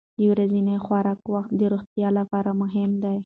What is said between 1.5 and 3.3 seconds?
د روغتیا لپاره مهم دی.